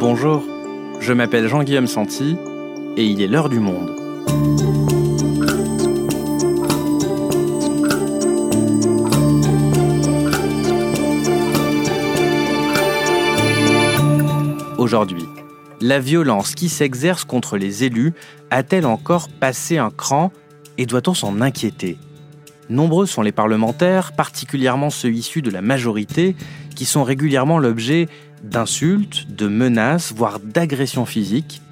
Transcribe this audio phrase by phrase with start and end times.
[0.00, 0.44] Bonjour,
[1.00, 2.36] je m'appelle Jean-Guillaume Santi
[2.96, 3.90] et il est l'heure du monde.
[14.78, 15.24] Aujourd'hui,
[15.80, 18.12] la violence qui s'exerce contre les élus
[18.52, 20.30] a-t-elle encore passé un cran
[20.76, 21.98] et doit-on s'en inquiéter?
[22.70, 26.36] Nombreux sont les parlementaires, particulièrement ceux issus de la majorité,
[26.76, 28.06] qui sont régulièrement l'objet
[28.42, 31.62] d'insultes, de menaces, voire d'agressions physiques.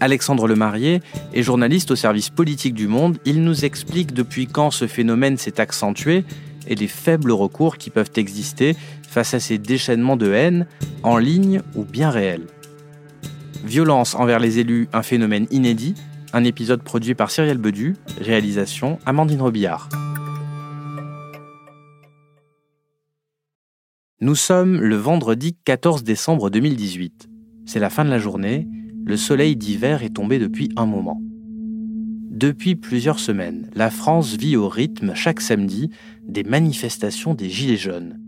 [0.00, 1.00] Alexandre Lemarié
[1.32, 3.18] est journaliste au service politique du Monde.
[3.24, 6.24] Il nous explique depuis quand ce phénomène s'est accentué
[6.68, 8.76] et les faibles recours qui peuvent exister
[9.08, 10.66] face à ces déchaînements de haine,
[11.02, 12.46] en ligne ou bien réels.
[13.64, 15.94] Violence envers les élus, un phénomène inédit,
[16.32, 19.88] un épisode produit par Cyrielle Bedu, réalisation Amandine Robillard.
[24.22, 27.28] Nous sommes le vendredi 14 décembre 2018.
[27.66, 28.66] C'est la fin de la journée,
[29.04, 31.20] le soleil d'hiver est tombé depuis un moment.
[32.30, 35.90] Depuis plusieurs semaines, la France vit au rythme chaque samedi
[36.26, 38.18] des manifestations des Gilets jaunes.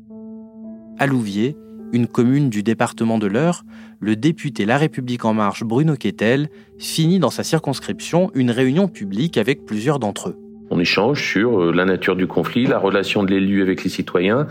[0.99, 1.57] À Louviers,
[1.95, 3.65] une commune du département de l'Eure,
[3.99, 9.39] le député La République en marche Bruno Quetel finit dans sa circonscription une réunion publique
[9.39, 10.48] avec plusieurs d'entre eux.
[10.71, 14.47] On échange sur euh, la nature du conflit, la relation de l'élu avec les citoyens.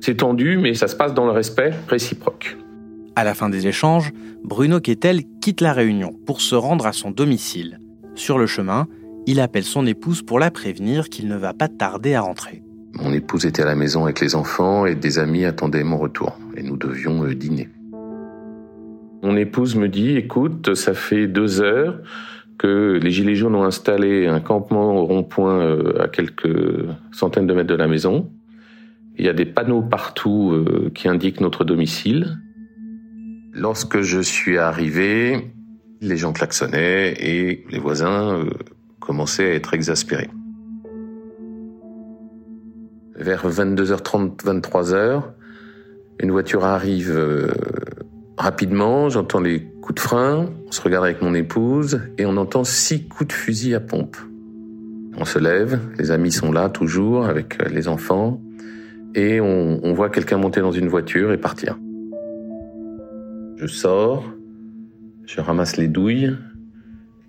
[0.00, 2.56] C'est tendu, mais ça se passe dans le respect réciproque.
[3.16, 4.12] À la fin des échanges,
[4.42, 7.78] Bruno Quetel quitte la réunion pour se rendre à son domicile.
[8.14, 8.86] Sur le chemin,
[9.26, 12.62] il appelle son épouse pour la prévenir qu'il ne va pas tarder à rentrer.
[12.94, 16.38] Mon épouse était à la maison avec les enfants et des amis attendaient mon retour
[16.56, 17.68] et nous devions euh, dîner.
[19.22, 22.00] Mon épouse me dit, écoute, ça fait deux heures,
[22.68, 27.68] les Gilets jaunes ont installé un campement au rond-point euh, à quelques centaines de mètres
[27.68, 28.30] de la maison.
[29.18, 32.38] Il y a des panneaux partout euh, qui indiquent notre domicile.
[33.52, 35.52] Lorsque je suis arrivé,
[36.00, 38.50] les gens klaxonnaient et les voisins euh,
[39.00, 40.30] commençaient à être exaspérés.
[43.16, 45.22] Vers 22h30, 23h,
[46.20, 47.16] une voiture arrive
[48.42, 52.64] rapidement, j'entends les coups de frein, on se regarde avec mon épouse et on entend
[52.64, 54.16] six coups de fusil à pompe.
[55.16, 58.40] On se lève, les amis sont là toujours avec euh, les enfants
[59.14, 61.78] et on, voit quelqu'un monter dans une voiture et partir.
[63.56, 64.24] Je sors,
[65.24, 66.36] je ramasse les douilles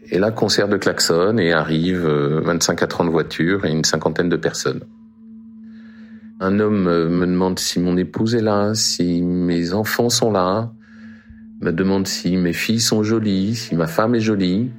[0.10, 4.30] et là concert de klaxon et arrive 25 euh, à 30 voitures et une cinquantaine
[4.30, 4.82] de personnes.
[6.40, 10.74] Un homme euh, me demande si mon épouse est là, si mes enfants sont là
[11.64, 14.72] me demande si mes filles sont jolies, si ma femme est jolie.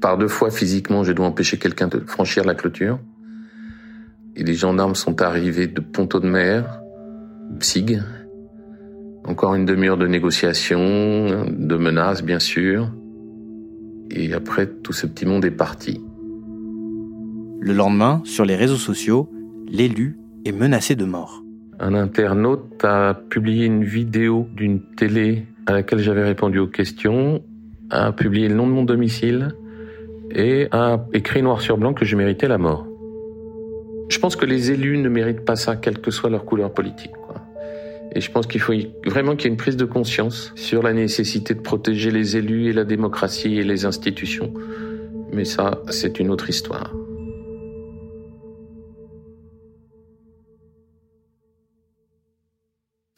[0.00, 2.98] Par deux fois, physiquement, je dois empêcher quelqu'un de franchir la clôture.
[4.36, 6.80] Et les gendarmes sont arrivés de Ponto de Mer,
[7.58, 8.02] Psig.
[9.24, 12.92] Encore une demi-heure de négociation, de menaces, bien sûr.
[14.10, 16.00] Et après, tout ce petit monde est parti.
[17.60, 19.28] Le lendemain, sur les réseaux sociaux,
[19.66, 21.42] l'élu est menacé de mort.
[21.80, 27.42] Un internaute a publié une vidéo d'une télé à laquelle j'avais répondu aux questions,
[27.90, 29.54] a publié le nom de mon domicile
[30.30, 32.86] et a écrit noir sur blanc que je méritais la mort.
[34.08, 37.12] Je pense que les élus ne méritent pas ça, quelle que soit leur couleur politique.
[38.16, 38.72] Et je pense qu'il faut
[39.04, 42.68] vraiment qu'il y ait une prise de conscience sur la nécessité de protéger les élus
[42.68, 44.54] et la démocratie et les institutions.
[45.32, 46.94] Mais ça, c'est une autre histoire.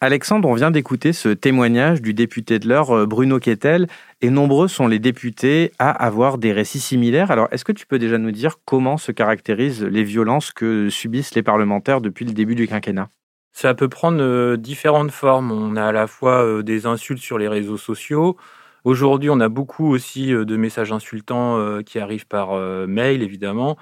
[0.00, 3.88] Alexandre, on vient d'écouter ce témoignage du député de l'heure, euh, Bruno Kettel,
[4.20, 7.32] et nombreux sont les députés à avoir des récits similaires.
[7.32, 11.34] Alors, est-ce que tu peux déjà nous dire comment se caractérisent les violences que subissent
[11.34, 13.08] les parlementaires depuis le début du quinquennat?
[13.52, 15.50] Ça peut prendre euh, différentes formes.
[15.50, 18.36] On a à la fois euh, des insultes sur les réseaux sociaux.
[18.84, 23.76] Aujourd'hui, on a beaucoup aussi de messages insultants qui arrivent par mail, évidemment.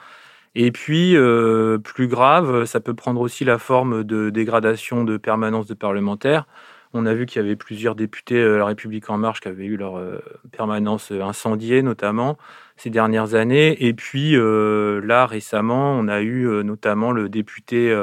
[0.59, 5.67] Et puis, euh, plus grave, ça peut prendre aussi la forme de dégradation de permanence
[5.67, 6.47] de parlementaires.
[6.95, 9.67] On a vu qu'il y avait plusieurs députés de La République En Marche qui avaient
[9.67, 10.19] eu leur euh,
[10.53, 12.39] permanence incendiée, notamment,
[12.79, 13.87] ces dernières années.
[13.87, 17.95] Et puis, euh, là, récemment, on a eu notamment le député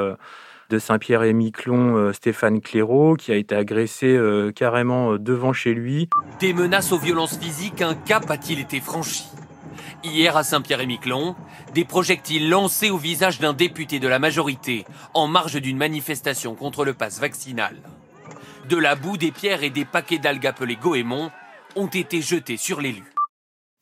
[0.70, 4.16] de Saint-Pierre et Miquelon, Stéphane Clairaut, qui a été agressé
[4.54, 6.08] carrément devant chez lui.
[6.38, 9.24] Des menaces aux violences physiques, un cap a-t-il été franchi?
[10.02, 11.34] Hier à Saint-Pierre-et-Miquelon,
[11.74, 14.84] des projectiles lancés au visage d'un député de la majorité
[15.14, 17.76] en marge d'une manifestation contre le pass vaccinal.
[18.68, 21.30] De la boue, des pierres et des paquets d'algues appelés goémons
[21.76, 23.04] ont été jetés sur l'élu.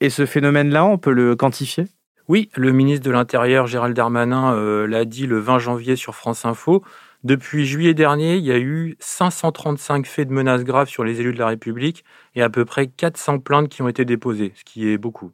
[0.01, 1.87] Et ce phénomène-là, on peut le quantifier?
[2.29, 6.45] Oui, le ministre de l'Intérieur Gérald Darmanin euh, l'a dit le 20 janvier sur France
[6.45, 6.83] Info.
[7.25, 11.33] Depuis juillet dernier, il y a eu 535 faits de menaces graves sur les élus
[11.33, 12.05] de la République
[12.35, 15.31] et à peu près 400 plaintes qui ont été déposées, ce qui est beaucoup.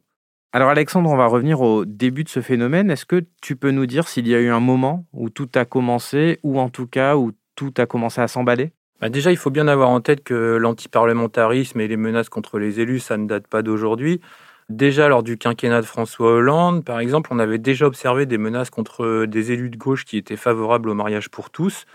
[0.51, 2.89] Alors Alexandre, on va revenir au début de ce phénomène.
[2.89, 5.63] Est-ce que tu peux nous dire s'il y a eu un moment où tout a
[5.63, 8.71] commencé, ou en tout cas où tout a commencé à s'emballer?
[8.99, 12.79] Bah Déjà, il faut bien avoir en tête que l'antiparlementarisme et les menaces contre les
[12.79, 14.21] élus, ça ne date pas d'aujourd'hui.
[14.69, 18.71] Déjà lors du quinquennat de François Hollande, par exemple, on avait déjà observé des menaces
[18.71, 21.85] contre des élus de gauche qui étaient favorables au mariage pour tous.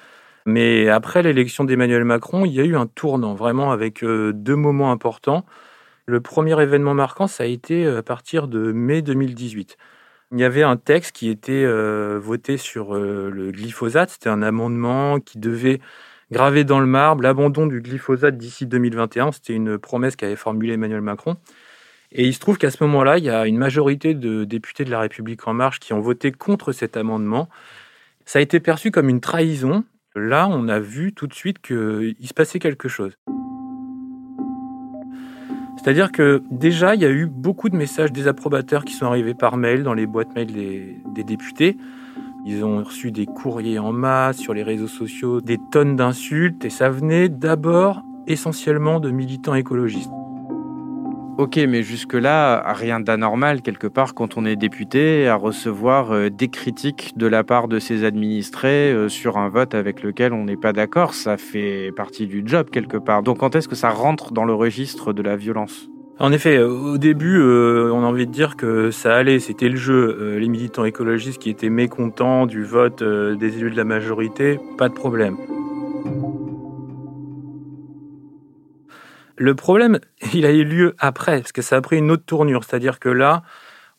[0.47, 4.57] Mais après l'élection d'Emmanuel Macron, il y a eu un tournant, vraiment avec euh, deux
[4.57, 5.45] moments importants.
[6.07, 9.79] Le premier événement marquant, ça a été euh, à partir de mai 2018.
[10.33, 14.11] Il y avait un texte qui était euh, voté sur euh, le glyphosate.
[14.11, 15.81] C'était un amendement qui devait
[16.31, 19.33] graver dans le marbre l'abandon du glyphosate d'ici 2021.
[19.33, 21.37] C'était une promesse qu'avait formulée Emmanuel Macron.
[22.13, 24.91] Et il se trouve qu'à ce moment-là, il y a une majorité de députés de
[24.91, 27.49] la République en marche qui ont voté contre cet amendement.
[28.27, 29.85] Ça a été perçu comme une trahison.
[30.15, 33.17] Là, on a vu tout de suite qu'il se passait quelque chose.
[35.85, 39.59] C'est-à-dire que déjà, il y a eu beaucoup de messages désapprobateurs qui sont arrivés par
[39.59, 41.77] mail dans les boîtes mail des, des députés.
[42.47, 46.71] Ils ont reçu des courriers en masse sur les réseaux sociaux, des tonnes d'insultes, et
[46.71, 50.11] ça venait d'abord essentiellement de militants écologistes.
[51.37, 56.47] Ok, mais jusque-là, rien d'anormal quelque part quand on est député à recevoir euh, des
[56.47, 60.57] critiques de la part de ses administrés euh, sur un vote avec lequel on n'est
[60.57, 61.13] pas d'accord.
[61.13, 63.25] Ça fait partie du job quelque part.
[63.25, 65.89] Donc quand est-ce que ça rentre dans le registre de la violence?
[66.21, 69.77] En effet, au début, euh, on a envie de dire que ça allait, c'était le
[69.77, 70.37] jeu.
[70.39, 74.95] les militants écologistes qui étaient mécontents du vote des élus de la majorité, pas de
[74.95, 75.37] problème.
[79.37, 79.99] Le problème,
[80.35, 82.65] il a eu lieu après, parce que ça a pris une autre tournure.
[82.65, 83.43] C'est-à-dire que là,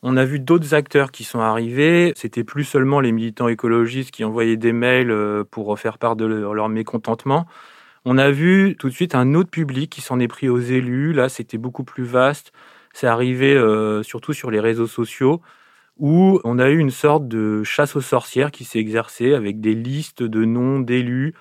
[0.01, 2.13] on a vu d'autres acteurs qui sont arrivés.
[2.15, 6.25] C'était plus seulement les militants écologistes qui envoyaient des mails euh, pour faire part de
[6.25, 7.45] leur mécontentement.
[8.05, 11.11] On a vu tout de suite un autre public qui s'en est pris aux élus.
[11.13, 12.51] Là, c'était beaucoup plus vaste.
[12.93, 15.41] C'est arrivé euh, surtout sur les réseaux sociaux
[15.97, 19.73] où on a eu une sorte de chasse aux sorcières qui s'est exercée avec des
[19.73, 21.33] listes de noms d'élus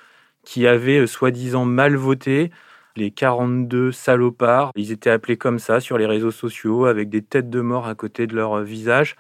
[0.44, 2.50] qui avaient euh, soi-disant mal voté
[2.96, 4.70] les 42 salopards.
[4.76, 7.94] Ils étaient appelés comme ça sur les réseaux sociaux avec des têtes de mort à
[7.94, 9.17] côté de leur euh, visage.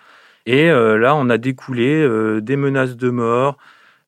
[0.46, 3.56] Et euh, là, on a découlé euh, des menaces de mort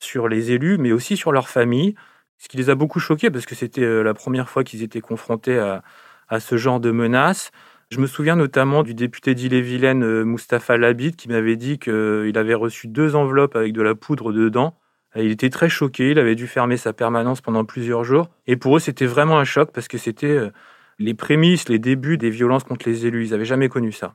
[0.00, 1.94] sur les élus, mais aussi sur leurs familles,
[2.38, 5.58] ce qui les a beaucoup choqués parce que c'était la première fois qu'ils étaient confrontés
[5.58, 5.82] à,
[6.28, 7.50] à, ce genre de menaces.
[7.90, 12.88] Je me souviens notamment du député d'Ille-et-Vilaine, Mustapha Labid, qui m'avait dit qu'il avait reçu
[12.88, 14.76] deux enveloppes avec de la poudre dedans
[15.24, 18.28] il était très choqué, il avait dû fermer sa permanence pendant plusieurs jours.
[18.46, 20.50] Et pour eux, c'était vraiment un choc parce que c'était euh,
[20.98, 23.26] les prémices, les débuts des violences contre les élus.
[23.26, 24.14] Ils n'avaient jamais connu ça.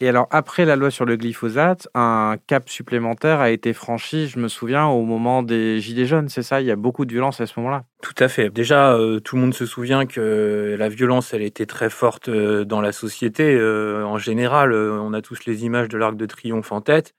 [0.00, 4.38] Et alors, après la loi sur le glyphosate, un cap supplémentaire a été franchi, je
[4.38, 6.60] me souviens, au moment des Gilets jaunes, c'est ça?
[6.60, 8.48] Il y a beaucoup de violence à ce moment-là Tout à fait.
[8.48, 12.64] Déjà, euh, tout le monde se souvient que la violence, elle était très forte euh,
[12.64, 13.60] dans la société.
[13.60, 17.16] en général, on a tous les images de l'Arc de Triomphe en tête.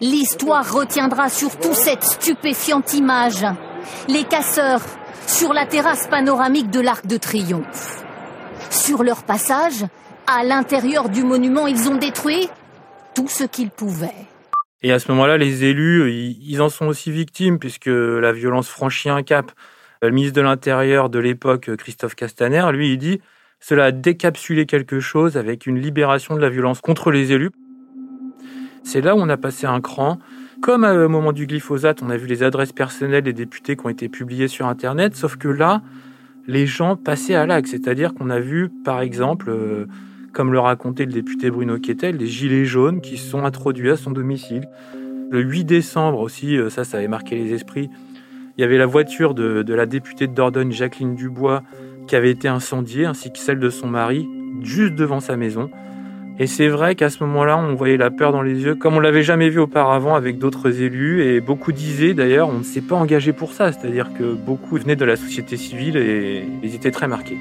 [0.00, 3.46] L'histoire retiendra surtout cette stupéfiante image.
[4.08, 4.82] Les casseurs
[5.26, 8.04] sur la terrasse panoramique de l'Arc de Triomphe.
[8.68, 9.86] Sur leur passage,
[10.26, 12.48] à l'intérieur du monument, ils ont détruit
[13.14, 14.26] tout ce qu'ils pouvaient.
[14.82, 19.08] Et à ce moment-là, les élus, ils en sont aussi victimes puisque la violence franchit
[19.08, 19.50] un cap.
[20.02, 23.20] Le ministre de l'Intérieur de l'époque, Christophe Castaner, lui, il dit
[23.60, 27.50] cela a décapsulé quelque chose avec une libération de la violence contre les élus.
[28.86, 30.20] C'est là où on a passé un cran.
[30.62, 33.88] Comme au moment du glyphosate, on a vu les adresses personnelles des députés qui ont
[33.88, 35.82] été publiées sur Internet, sauf que là,
[36.46, 37.66] les gens passaient à l'acte.
[37.66, 39.86] C'est-à-dire qu'on a vu, par exemple, euh,
[40.32, 43.96] comme le racontait le député Bruno Quetel, des gilets jaunes qui se sont introduits à
[43.96, 44.68] son domicile.
[45.32, 47.90] Le 8 décembre aussi, euh, ça, ça avait marqué les esprits.
[48.56, 51.64] Il y avait la voiture de, de la députée de Dordogne, Jacqueline Dubois,
[52.06, 54.28] qui avait été incendiée, ainsi que celle de son mari,
[54.62, 55.70] juste devant sa maison.
[56.38, 59.00] Et c'est vrai qu'à ce moment-là, on voyait la peur dans les yeux, comme on
[59.00, 61.22] l'avait jamais vu auparavant avec d'autres élus.
[61.24, 63.72] Et beaucoup disaient d'ailleurs, on ne s'est pas engagé pour ça.
[63.72, 67.38] C'est-à-dire que beaucoup venaient de la société civile et ils étaient très marqués.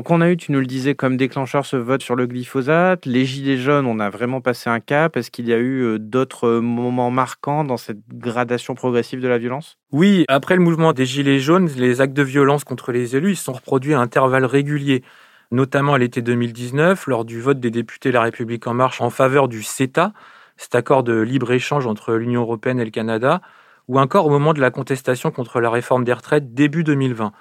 [0.00, 3.04] Donc on a eu, tu nous le disais, comme déclencheur ce vote sur le glyphosate.
[3.04, 5.14] Les Gilets jaunes, on a vraiment passé un cap.
[5.18, 9.28] Est-ce qu'il y a eu euh, d'autres euh, moments marquants dans cette gradation progressive de
[9.28, 9.76] la violence?
[9.92, 13.36] Oui, après le mouvement des Gilets jaunes, les actes de violence contre les élus, ils
[13.36, 15.02] sont reproduits à intervalles réguliers,
[15.50, 19.48] notamment à l'été 2019, lors du vote des députés La République en marche en faveur
[19.48, 20.14] du CETA,
[20.56, 23.42] cet accord de libre-échange entre l'Union européenne et le Canada,
[23.86, 27.32] ou encore au moment de la contestation contre la réforme des retraites début 2020.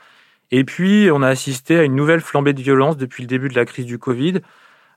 [0.51, 3.56] Et puis, on a assisté à une nouvelle flambée de violence depuis le début de
[3.56, 4.41] la crise du Covid.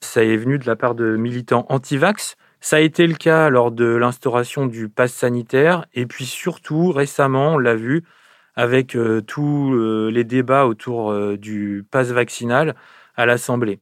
[0.00, 3.71] Ça est venu de la part de militants anti-vax, Ça a été le cas lors
[3.71, 8.02] de l'instauration du pass sanitaire et puis surtout récemment, on l'a vu
[8.54, 12.75] avec euh, tous euh, les débats autour euh, du pass vaccinal
[13.16, 13.80] à l'Assemblée.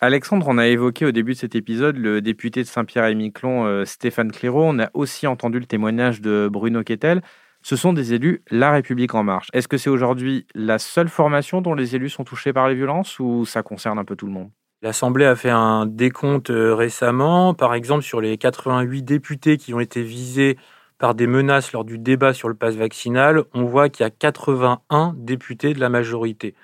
[0.00, 4.64] Alexandre, on a évoqué au début de cet épisode le député de Saint-Pierre-et-Miquelon, Stéphane Clairaut.
[4.64, 7.22] On a aussi entendu le témoignage de Bruno Kettel.
[7.62, 9.48] Ce sont des élus La République En Marche.
[9.52, 13.18] Est-ce que c'est aujourd'hui la seule formation dont les élus sont touchés par les violences
[13.20, 14.50] ou ça concerne un peu tout le monde?
[14.82, 17.54] L'Assemblée a fait un décompte récemment.
[17.54, 20.58] Par exemple, sur les 88 députés qui ont été visés
[20.98, 24.10] par des menaces lors du débat sur le pass vaccinal, on voit qu'il y a
[24.10, 26.54] 81 députés de la majorité.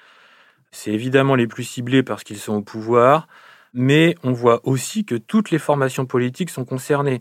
[0.73, 3.29] C'est évidemment les plus ciblés parce qu'ils sont au pouvoir,
[3.73, 7.21] mais on voit aussi que toutes les formations politiques sont concernées.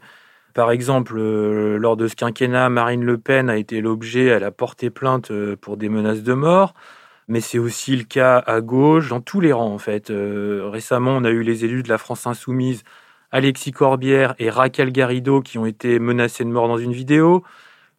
[0.58, 4.50] Par exemple, euh, lors de ce quinquennat, Marine Le Pen a été l'objet, elle a
[4.50, 6.74] porté plainte euh, pour des menaces de mort,
[7.28, 10.10] mais c'est aussi le cas à gauche, dans tous les rangs en fait.
[10.10, 12.82] Euh, récemment, on a eu les élus de la France insoumise,
[13.30, 17.44] Alexis Corbière et Raquel Garrido, qui ont été menacés de mort dans une vidéo,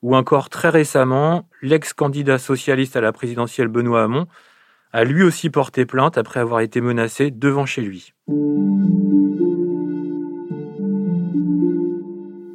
[0.03, 4.27] ou encore très récemment, l'ex-candidat socialiste à la présidentielle Benoît Hamon,
[4.93, 8.15] a lui aussi porté plainte après avoir été menacé devant chez lui.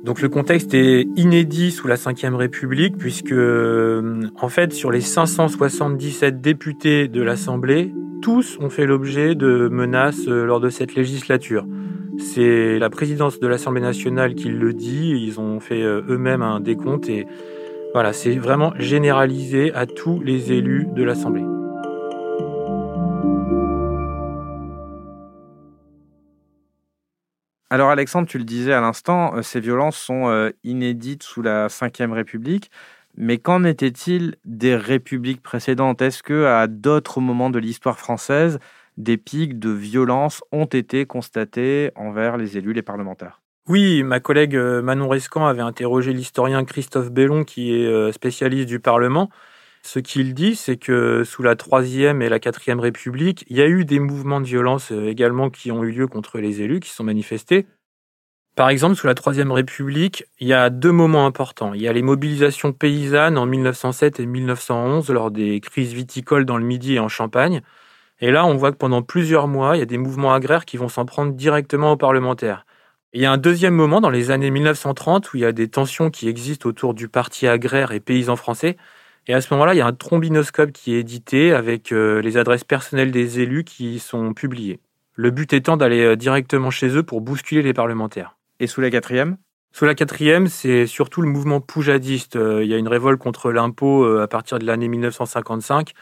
[0.04, 6.42] Donc le contexte est inédit sous la Ve République puisque en fait sur les 577
[6.42, 11.66] députés de l'Assemblée, tous ont fait l'objet de menaces euh, lors de cette législature.
[12.18, 16.60] C'est la présidence de l'Assemblée nationale qui le dit, ils ont fait euh, eux-mêmes un
[16.60, 17.26] décompte et
[17.94, 21.63] voilà, c'est vraiment généralisé à tous les élus de l'Assemblée.
[27.74, 31.70] Alors Alexandre, tu le disais à l'instant, euh, ces violences sont euh, inédites sous la
[31.70, 32.70] Ve République.
[33.18, 36.00] Mais qu'en était-il des républiques précédentes?
[36.04, 38.60] Est-ce que à d'autres moments de l'histoire française,
[38.98, 43.42] des pics de violence ont été constatés envers les élus, les parlementaires?
[43.68, 48.82] Oui, ma collègue euh, Manon Rescan avait interrogé l'historien Christophe Bellon, qui est spécialiste du
[48.82, 49.32] Parlement.
[49.86, 53.68] Ce qu'il dit, c'est que sous la Troisième et la Quatrième République, il y a
[53.68, 56.90] eu des mouvements de violence euh, également qui ont eu lieu contre les élus, qui
[56.90, 57.68] sont manifestés.
[58.56, 61.74] Par exemple, sous la Troisième République, il y a deux moments importants.
[61.74, 66.58] Il y a les mobilisations paysannes en 1907 et 1911 lors des crises viticoles dans
[66.58, 67.62] le Midi et en Champagne.
[68.22, 70.78] Et là, on voit que pendant plusieurs mois, il y a des mouvements agraires qui
[70.78, 72.66] vont s'en prendre directement aux parlementaires.
[73.12, 75.68] Il y a un deuxième moment dans les années 1930 où il y a des
[75.68, 78.78] tensions qui existent autour du parti agraire et paysan français.
[79.28, 82.38] Et à ce moment-là, il y a un trombinoscope qui est édité avec euh, les
[82.38, 84.80] adresses personnelles des élus qui sont publiées.
[85.16, 88.36] Le but étant d'aller euh, directement chez eux pour bousculer les parlementaires.
[88.60, 89.38] Et sous la quatrième?
[89.72, 92.36] Sous la quatrième, c'est surtout le mouvement poujadiste.
[92.36, 95.94] Euh, il y a une révolte contre l'impôt à partir de l'année 1955.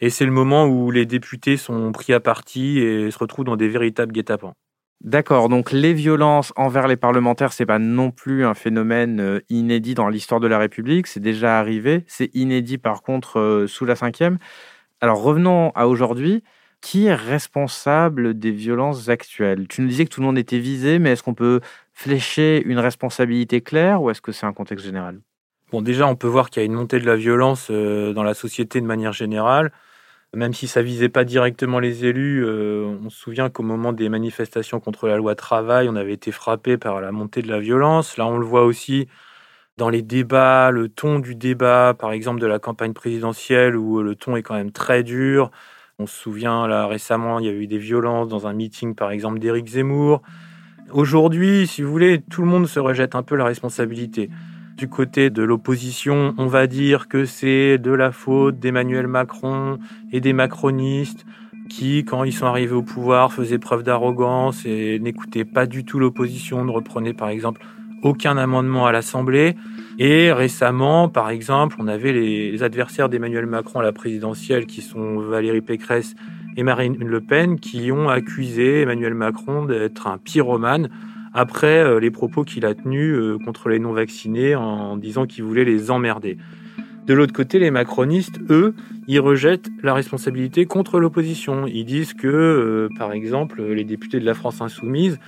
[0.00, 3.56] Et c'est le moment où les députés sont pris à partie et se retrouvent dans
[3.56, 4.54] des véritables guet-apens.
[5.02, 9.94] D'accord, donc les violences envers les parlementaires, c'est pas non plus un phénomène euh, inédit
[9.94, 13.96] dans l'histoire de la République, c'est déjà arrivé, c'est inédit par contre euh, sous la
[13.96, 14.38] cinquième.
[15.00, 16.44] Alors revenons à aujourd'hui,
[16.82, 19.68] qui est responsable des violences actuelles?
[19.68, 21.60] Tu nous disais que tout le monde était visé, mais est-ce qu'on peut
[21.94, 25.20] flécher une responsabilité claire ou est-ce que c'est un contexte général?
[25.72, 28.22] Bon, déjà, on peut voir qu'il y a une montée de la violence euh, dans
[28.22, 29.72] la société de manière générale.
[30.34, 34.08] Même si ça visait pas directement les élus, euh, on se souvient qu'au moment des
[34.08, 38.16] manifestations contre la loi travail, on avait été frappé par la montée de la violence.
[38.16, 39.08] Là, on le voit aussi
[39.76, 44.14] dans les débats, le ton du débat, par exemple de la campagne présidentielle, où le
[44.14, 45.50] ton est quand même très dur.
[45.98, 49.10] On se souvient, là, récemment, il y a eu des violences dans un meeting, par
[49.10, 50.22] exemple, d'Éric Zemmour.
[50.92, 54.30] Aujourd'hui, si vous voulez, tout le monde se rejette un peu la responsabilité.
[54.80, 59.78] Du côté de l'opposition, on va dire que c'est de la faute d'Emmanuel Macron
[60.10, 61.26] et des macronistes
[61.68, 65.98] qui, quand ils sont arrivés au pouvoir, faisaient preuve d'arrogance et n'écoutaient pas du tout
[65.98, 67.60] l'opposition, ne reprenaient par exemple
[68.02, 69.54] aucun amendement à l'Assemblée.
[69.98, 75.18] Et récemment, par exemple, on avait les adversaires d'Emmanuel Macron à la présidentielle, qui sont
[75.18, 76.14] Valérie Pécresse
[76.56, 80.88] et Marine Le Pen, qui ont accusé Emmanuel Macron d'être un pyromane
[81.32, 85.64] après euh, les propos qu'il a tenus euh, contre les non-vaccinés en disant qu'il voulait
[85.64, 86.38] les emmerder.
[87.06, 88.74] De l'autre côté, les macronistes, eux,
[89.08, 91.66] ils rejettent la responsabilité contre l'opposition.
[91.66, 95.18] Ils disent que, euh, par exemple, les députés de la France insoumise,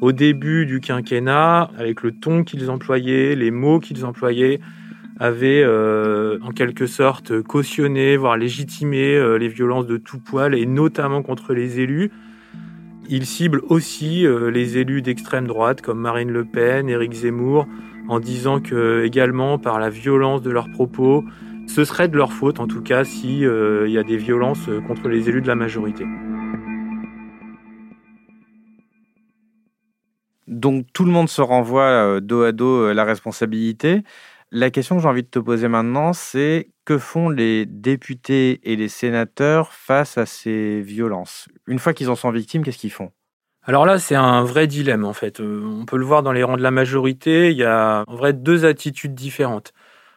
[0.00, 4.60] au début du quinquennat, avec le ton qu'ils employaient, les mots qu'ils employaient,
[5.18, 11.54] avaient en quelque sorte cautionné, voire légitimé les violences de tout poil, et notamment contre
[11.54, 12.10] les élus.
[13.08, 17.66] Il cible aussi euh, les élus d'extrême droite comme Marine Le Pen, Éric Zemmour,
[18.08, 21.24] en disant que également par la violence de leurs propos,
[21.68, 24.80] ce serait de leur faute en tout cas s'il euh, y a des violences euh,
[24.80, 26.04] contre les élus de la majorité.
[30.48, 34.02] Donc tout le monde se renvoie dos à dos la responsabilité.
[34.52, 38.76] La question que j'ai envie de te poser maintenant, c'est que font les députés et
[38.76, 41.48] les sénateurs face à ces violences?
[41.66, 43.12] Une fois qu'ils en sont victimes, qu'est-ce qu'ils font?
[43.62, 45.40] Alors là, c'est un vrai dilemme en fait.
[45.40, 48.14] Euh, on peut le voir dans les rangs de la majorité, il y a en
[48.14, 49.72] vrai deux attitudes différentes.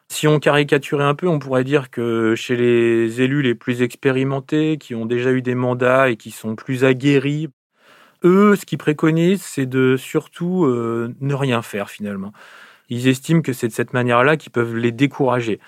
[0.09, 4.77] Si on caricaturait un peu, on pourrait dire que chez les élus les plus expérimentés,
[4.77, 7.50] qui ont déjà eu des mandats et qui sont plus aguerris,
[8.24, 12.33] eux, ce qu'ils préconisent, c'est de surtout euh, ne rien faire finalement.
[12.89, 15.60] Ils estiment que c'est de cette manière-là qu'ils peuvent les décourager.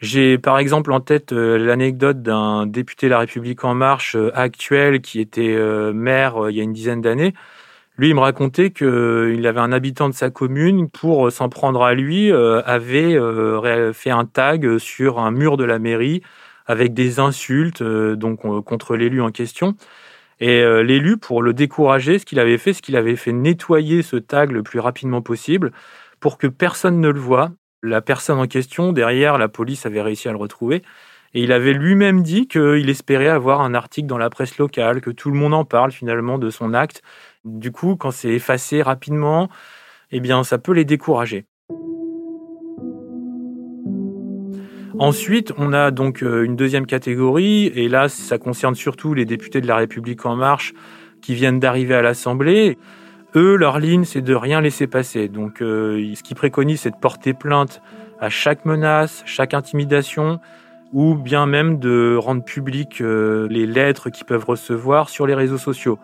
[0.00, 4.30] J'ai par exemple en tête euh, l'anecdote d'un député de la République en marche euh,
[4.34, 7.34] actuel qui était euh, maire il y a une dizaine d'années.
[7.96, 11.94] Lui, il me racontait qu'il avait un habitant de sa commune, pour s'en prendre à
[11.94, 13.18] lui, avait
[13.92, 16.22] fait un tag sur un mur de la mairie
[16.66, 19.74] avec des insultes donc contre l'élu en question.
[20.38, 24.14] Et l'élu, pour le décourager, ce qu'il avait fait, c'est qu'il avait fait nettoyer ce
[24.14, 25.72] tag le plus rapidement possible
[26.20, 30.28] pour que personne ne le voie la personne en question, derrière, la police avait réussi
[30.28, 30.82] à le retrouver.
[31.34, 35.10] Et il avait lui-même dit qu'il espérait avoir un article dans la presse locale, que
[35.10, 37.02] tout le monde en parle finalement de son acte.
[37.44, 39.48] Du coup, quand c'est effacé rapidement,
[40.10, 41.44] eh bien, ça peut les décourager.
[44.98, 49.60] Ensuite, on a donc euh, une deuxième catégorie, et là, ça concerne surtout les députés
[49.60, 50.72] de la République en marche
[51.22, 52.78] qui viennent d'arriver à l'Assemblée.
[53.36, 55.28] Eux, leur ligne, c'est de rien laisser passer.
[55.28, 57.82] Donc, euh, ce qu'ils préconisent, c'est de porter plainte
[58.20, 60.40] à chaque menace, chaque intimidation,
[60.92, 65.58] ou bien même de rendre public euh, les lettres qu'ils peuvent recevoir sur les réseaux
[65.58, 65.98] sociaux.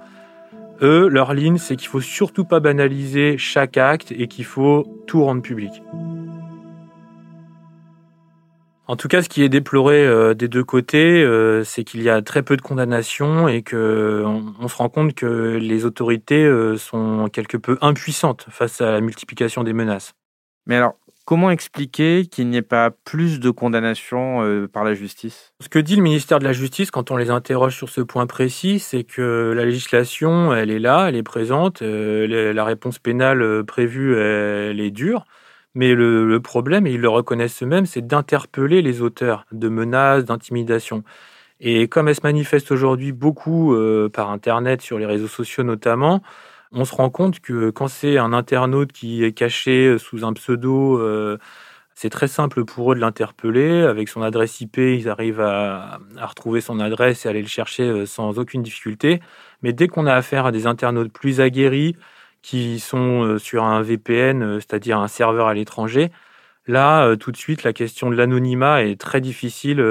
[0.83, 5.25] Eux, leur ligne, c'est qu'il faut surtout pas banaliser chaque acte et qu'il faut tout
[5.25, 5.83] rendre public.
[8.87, 12.11] En tout cas, ce qui est déploré euh, des deux côtés, euh, c'est qu'il y
[12.11, 16.77] a très peu de condamnations et que on, se rend compte que les autorités euh,
[16.77, 20.13] sont quelque peu impuissantes face à la multiplication des menaces.
[20.67, 25.55] Mais alors, comment expliquer qu'il n'y ait pas plus de condamnations par la justice?
[25.61, 28.27] Ce que dit le ministère de la Justice quand on les interroge sur ce point
[28.27, 34.19] précis, c'est que la législation, elle est là, elle est présente, la réponse pénale prévue,
[34.19, 35.25] elle est dure.
[35.75, 41.03] Mais le, problème, et ils le reconnaissent eux-mêmes, c'est d'interpeller les auteurs de menaces, d'intimidations.
[41.61, 46.23] Et comme elles se manifestent aujourd'hui beaucoup euh, par Internet, sur les réseaux sociaux notamment,
[46.73, 50.99] on se rend compte que quand c'est un internaute qui est caché sous un pseudo,
[51.01, 51.39] euh,
[51.95, 53.83] c'est très simple pour eux de l'interpeller.
[53.83, 57.85] Avec son adresse IP, ils arrivent à, à, retrouver son adresse et aller le chercher
[57.85, 59.21] euh, sans aucune difficulté.
[59.63, 61.97] Mais dès qu'on a affaire à des internautes plus aguerris,
[62.45, 66.13] qui sont euh, sur un VPN, euh, c'est-à-dire un serveur à l'étranger,
[66.67, 69.83] là, euh, tout de suite, la question de l'anonymat est très difficile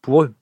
[0.00, 0.34] pour eux.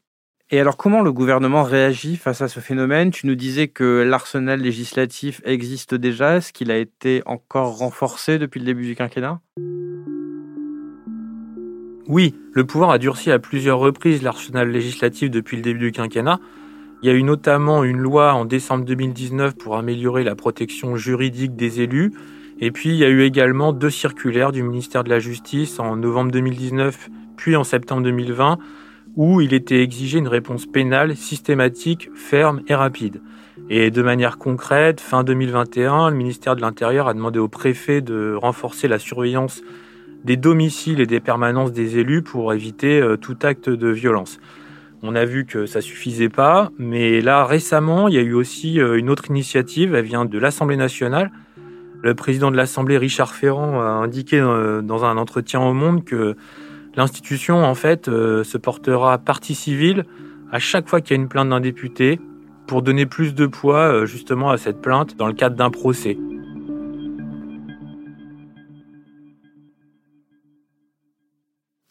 [0.53, 3.11] Et alors, comment le gouvernement réagit face à ce phénomène?
[3.11, 6.37] Tu nous disais que l'arsenal législatif existe déjà.
[6.37, 9.41] Est-ce qu'il a été encore renforcé depuis le début du quinquennat?
[12.07, 16.39] Oui, le pouvoir a durci à plusieurs reprises l'arsenal législatif depuis le début du quinquennat.
[17.03, 21.57] Il y a eu notamment une loi en décembre 2019 pour améliorer la protection juridique
[21.57, 22.13] des élus.
[22.61, 25.97] Et puis il y a eu également deux circulaires du ministère de la Justice en
[25.97, 27.09] novembre 2019
[27.41, 28.59] puis en septembre 2020
[29.17, 33.23] où il était exigé une réponse pénale systématique, ferme et rapide.
[33.71, 38.35] Et de manière concrète, fin 2021, le ministère de l'Intérieur a demandé au préfet de
[38.35, 39.63] renforcer la surveillance
[40.25, 44.39] des domiciles et des permanences des élus pour éviter euh, tout acte de violence.
[45.03, 48.79] On a vu que ça suffisait pas, mais là récemment, il y a eu aussi
[48.79, 51.31] euh, une autre initiative, elle vient de l'Assemblée nationale.
[52.03, 56.37] Le président de l'Assemblée, Richard Ferrand, a indiqué euh, dans un entretien au Monde que
[56.97, 60.05] l'institution, en fait, euh, se portera partie civile
[60.53, 62.21] à chaque fois qu'il y a une plainte d'un député
[62.67, 66.19] pour donner plus de poids justement à cette plainte dans le cadre d'un procès.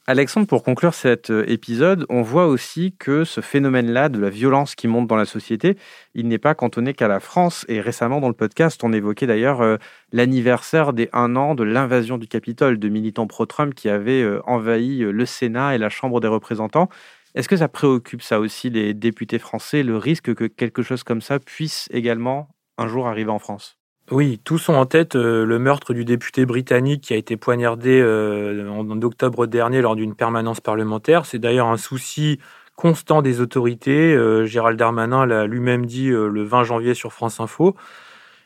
[0.10, 4.74] Alexandre, pour conclure cet euh, épisode, on voit aussi que ce phénomène-là de la violence
[4.74, 5.78] qui monte dans la société,
[6.16, 7.64] il n'est pas cantonné qu'à la France.
[7.68, 9.78] Et récemment, dans le podcast, on évoquait d'ailleurs euh,
[10.12, 14.98] l'anniversaire des un an de l'invasion du Capitole de militants pro-Trump qui avaient euh, envahi
[14.98, 16.90] le Sénat et la Chambre des représentants.
[17.36, 21.22] Est-ce que ça préoccupe ça aussi les députés français, le risque que quelque chose comme
[21.22, 23.79] ça puisse également un jour arriver en France?
[24.12, 28.00] Oui, tous ont en tête euh, le meurtre du député britannique qui a été poignardé
[28.02, 31.28] euh, en, octobre dernier lors d'une permanence parlementaire.
[31.28, 32.40] C'est d'ailleurs un souci
[32.76, 34.16] constant des autorités.
[34.16, 37.76] Euh, Gérald Darmanin l'a lui-même dit le 20 janvier sur France Info.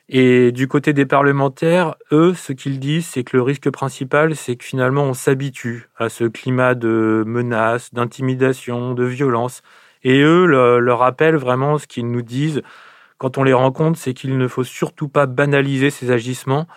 [0.10, 4.58] Et du côté des parlementaires, eux, ce qu'ils disent, c'est que le risque principal, c'est
[4.58, 9.62] que finalement on s'habitue à ce climat de menaces, d'intimidation, de violence.
[10.04, 12.62] Et eux leur rappellent vraiment ce qu'ils nous disent
[13.24, 16.68] quand on les rencontre, c'est qu'il ne faut surtout pas banaliser ces agissements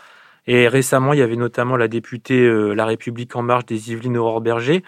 [0.47, 4.41] Et récemment, il y avait notamment la députée La République en marche des Yvelines Aurore
[4.41, 4.85] Berger,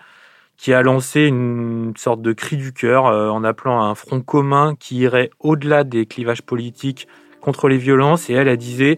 [0.57, 4.77] qui a lancé une sorte de cri du cœur en appelant à un front commun
[4.79, 7.09] qui irait au-delà des clivages politiques
[7.40, 8.31] contre les violences.
[8.31, 8.97] Et elle a disait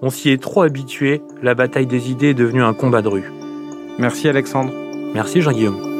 [0.00, 3.30] on s'y est trop habitué, la bataille des idées est devenue un combat de rue.
[3.98, 4.72] Merci Alexandre.
[5.12, 5.97] Merci Jean-Guillaume.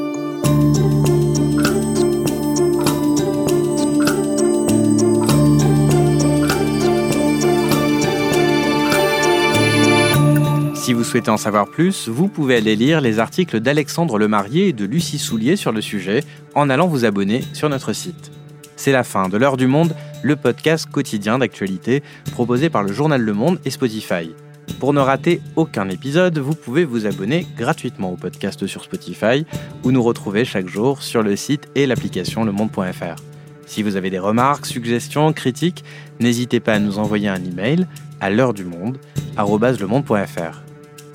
[10.89, 14.73] Si vous souhaitez en savoir plus, vous pouvez aller lire les articles d'Alexandre Lemarié et
[14.73, 16.25] de Lucie Soulier sur le sujet
[16.55, 18.31] en allant vous abonner sur notre site.
[18.75, 23.21] C'est la fin de l'heure du monde, le podcast quotidien d'actualité proposé par le journal
[23.21, 24.35] Le Monde et Spotify.
[24.81, 29.45] Pour ne rater aucun épisode, vous pouvez vous abonner gratuitement au podcast sur Spotify
[29.85, 33.23] ou nous retrouver chaque jour sur le site et l'application lemonde.fr.
[33.67, 35.85] Si vous avez des remarques, suggestions, critiques,
[36.19, 37.87] n'hésitez pas à nous envoyer un email
[38.21, 38.97] à l'heure du monde
[39.37, 40.68] @lemonde.fr.